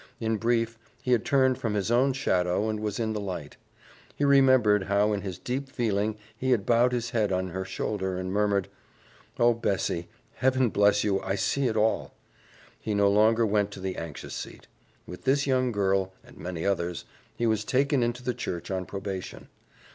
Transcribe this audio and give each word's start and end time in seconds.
In 0.19 0.37
brief, 0.37 0.79
he 1.03 1.11
had 1.11 1.23
turned 1.23 1.59
from 1.59 1.75
his 1.75 1.91
own 1.91 2.13
shadow 2.13 2.67
and 2.69 2.79
was 2.79 2.99
in 2.99 3.13
the 3.13 3.19
light. 3.21 3.57
He 4.15 4.23
remembered 4.25 4.85
how 4.85 5.13
in 5.13 5.21
his 5.21 5.37
deep 5.37 5.69
feeling 5.69 6.17
he 6.35 6.49
had 6.49 6.65
bowed 6.65 6.91
his 6.91 7.11
head 7.11 7.31
on 7.31 7.49
her 7.49 7.63
shoulder 7.63 8.17
and 8.17 8.33
murmured, 8.33 8.67
"Oh, 9.37 9.53
Bessie, 9.53 10.07
Heaven 10.33 10.69
bless 10.69 11.03
you! 11.03 11.21
I 11.21 11.35
see 11.35 11.67
it 11.67 11.77
all." 11.77 12.15
He 12.79 12.95
no 12.95 13.11
longer 13.11 13.45
went 13.45 13.69
to 13.73 13.79
the 13.79 13.95
anxious 13.95 14.33
seat. 14.33 14.65
With 15.05 15.25
this 15.25 15.45
young 15.45 15.71
girl, 15.71 16.13
and 16.23 16.35
many 16.35 16.65
others, 16.65 17.05
he 17.35 17.45
was 17.45 17.63
taken 17.63 18.01
into 18.01 18.23
the 18.23 18.33
church 18.33 18.71
on 18.71 18.87
probation. 18.87 19.49